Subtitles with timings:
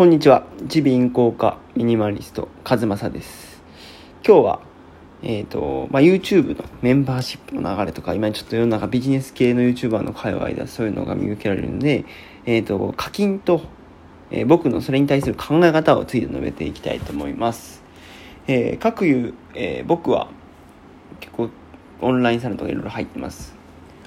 [0.00, 0.46] こんにちは。
[0.74, 3.62] 耳鼻咽喉科ミニマリスト、和正です。
[4.26, 4.60] 今日は、
[5.22, 12.06] えっ、と、まあ、YouTube のメンバーシップの流れとか、今ちょっと世の中ビジネス系の YouTuber の界隈ではそういうのが見受けられるので、
[12.46, 13.60] えっ、と、課金と、
[14.30, 17.82] えー僕のそれに対する考え方をついて述べていきたいと思います。
[18.46, 20.28] えー、各有、えー僕は
[21.20, 21.50] 結構
[22.00, 23.54] オンラインサロンとかいろいろ入ってます。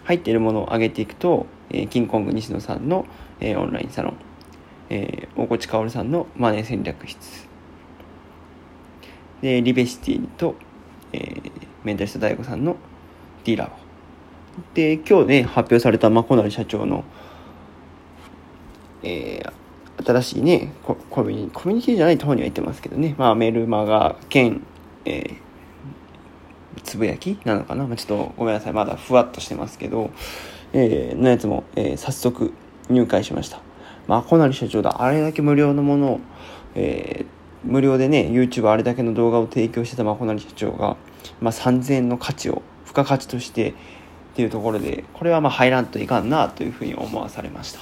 [0.05, 3.05] 入っているものを上げていくと、えーキングコング西野さんの、
[3.39, 4.17] えーオンラインサロン、
[4.93, 7.47] えー大越薫さんのマネー戦略室。
[9.41, 10.55] でリベシティと、
[11.11, 11.51] えー
[11.83, 12.77] メンタリスト大悟さんの
[13.43, 13.71] ディーラボ
[14.73, 17.03] で今日ね発表された真成社長の、
[19.01, 19.53] えー
[20.05, 24.61] 新しいねココミュニコミュニティじゃないとこには言ってますけどね、まあ、メルマガ兼、
[25.05, 25.35] えー
[26.83, 28.73] つぶやきなのかな、まあ、ちょっとごめんなさい。
[28.73, 30.11] まだふわっとしてますけど、
[30.73, 32.53] えーのやつも、えー早速
[32.89, 33.62] 入会しました。
[34.07, 35.01] まあ小成社長だ。
[35.01, 36.19] あれだけ無料のものを、
[36.75, 40.97] えー無料でね YouTube あれだけの動画を提供してたまあ小成社長が、
[41.39, 43.73] まあ、3000円の価値を付加価値としてっ
[44.35, 47.79] ていうところでこれはまあ入らんといかんなというふうに思わされました。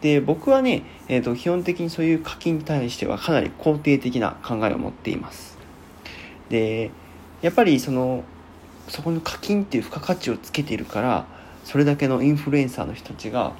[0.00, 5.58] で僕はね、えー、と基本的にそういう課金に対してはかなり肯定的な考えを持っています。
[6.48, 6.90] で
[7.40, 8.24] やっぱりその
[8.88, 11.26] そこの課金っていう付加価値をつけているから
[11.64, 13.52] それだけのインフルエンサーの人たちが、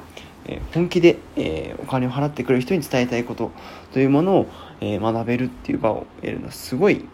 [0.46, 3.50] え本気で、えお金を払ってくれる人に伝えたいこと
[3.92, 4.46] というものを、
[4.80, 7.04] え学べるっていう場を得るのはすごい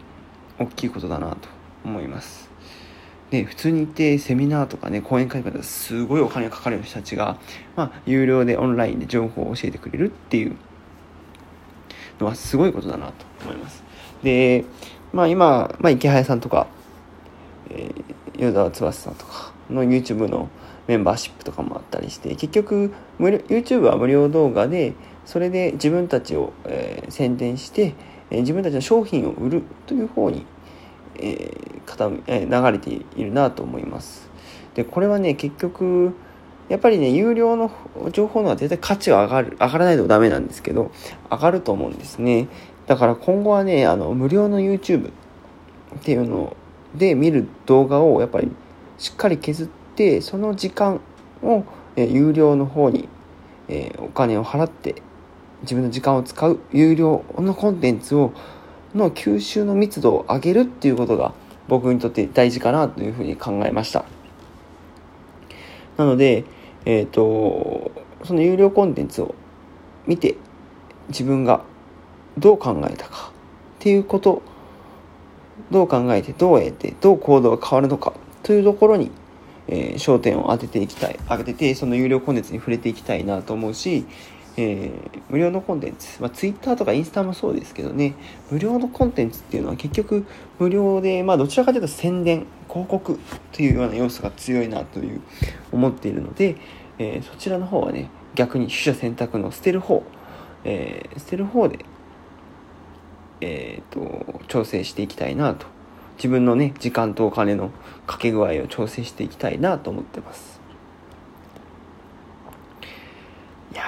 [0.59, 1.49] 大きいことだなと
[1.84, 2.49] 思います。
[3.31, 7.37] で普通に行ってセミナーとかね講演会とかですごいお金がかかる人たちが、
[7.77, 10.56] まあ、有料でオンラインで情報を教えてくれるっていう
[12.19, 13.12] のはすごいことだなと
[13.45, 13.84] 思います。
[14.23, 14.65] で、
[15.12, 16.67] まあ今、まあ、池早さんとか、
[17.71, 20.49] えー、与沢翼さんとかの YouTube の
[20.89, 24.94] メンバーシップとかもあったりして結局 YouTube は無料動画で
[25.25, 27.94] それで自分たちを、えー宣伝して、
[28.31, 30.44] えー自分たちの商品を売るという方に、
[31.16, 34.28] えーえー流れているなと思います。
[34.75, 36.15] でこれはね結局
[36.69, 37.70] やっぱりね有料の
[38.12, 40.91] 情報の方が絶対価値は上がる上がらないとダメなんですけど
[41.31, 42.49] 上がると思うんですね。
[42.87, 45.12] だから今後はねあの無料の YouTube っ
[46.03, 46.56] ていうの
[46.94, 48.50] で見る動画をやっぱり
[48.99, 49.78] しっかり削って
[50.20, 51.00] その時間
[51.42, 51.64] を、
[51.97, 53.09] えー有料の方に、
[53.69, 55.03] えーお金を払って
[55.62, 58.32] 自分の時間を使う有料のコンテンツを
[58.94, 61.34] の吸収の密度を上げるっていうことが
[61.66, 64.04] 僕にとって大事かなというふうに考えました。
[65.97, 66.44] なので
[66.84, 67.91] えっ、と
[68.25, 69.34] その有料コンテンツを
[70.06, 70.37] 見て
[71.08, 71.62] 自分が
[72.38, 73.32] どう考えたか
[73.78, 74.42] っていうこと
[75.70, 79.10] どう考えてどう得てどう行動が変わるのかというところに、
[79.69, 84.06] えー焦点を当てていきたい当ててその有料コンテンツに触れていきたいなと思うし、
[84.56, 88.15] えー無料のコンテンツ、まあ、Twitter とかインスタもそうですけどね
[88.51, 90.27] 無料のコンテンツっていうのは結局
[90.59, 93.19] 無料で、まあ、どちらかというと宣伝広告
[93.53, 95.21] というような要素が強いなという
[95.71, 96.56] 思っているので、
[96.99, 100.03] えーそちらの方はね逆に取捨選択の捨てる方、
[100.65, 101.85] えー捨てる方で
[103.41, 105.67] えー、と調整していきたいなと
[106.19, 107.71] 自分のね時間とお金の
[108.06, 110.61] かけ具合を調整していきたいなと思ってます。
[113.73, 113.83] いや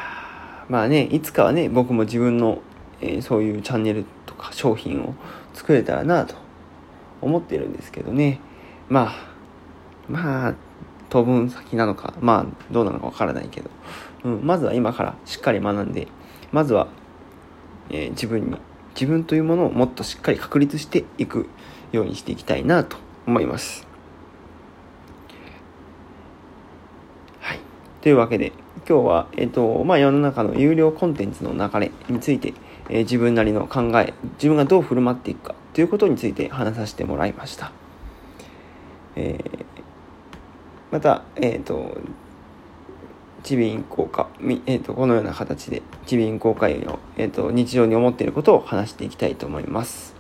[0.69, 2.63] ーまあねいつかはね僕も自分の、
[3.01, 5.15] えーそういうチャンネルとか商品を
[5.55, 6.37] 作れたらなと
[7.21, 8.41] 思ってるんですけどね。
[8.89, 9.15] まあ
[10.09, 10.55] まあ
[11.09, 13.71] 当分先なのかまあどうなのかわからないけど、
[14.25, 16.07] うん、まずは今からしっかり学んで
[16.53, 16.87] まずは
[17.91, 18.57] えー自分に
[18.95, 21.49] 自分というものをもっとしっかり確立していく。
[21.93, 22.97] ようにしていきたいなと
[23.27, 23.87] 思います。
[27.41, 27.61] はい、
[28.01, 28.53] というわけで
[28.89, 32.55] 今日は、えーとまあ、世の中の有料コンテンツの流れについて、
[32.89, 37.73] えー自分なりの考え自分がどう振る舞っていくかということについて話させてもらいました。
[39.17, 39.81] えー
[40.91, 41.99] また、えっ、と
[43.49, 50.20] 耳鼻咽喉科、みえー、とこのような形で耳鼻咽喉科医の、えー、と日常に思っていることを話していきたいと思います。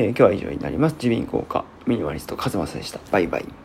[0.00, 0.96] えー今日は以上になります。
[1.02, 3.00] 耳鼻咽喉科ミニマリストカズマスでした。
[3.10, 3.58] バイバイ。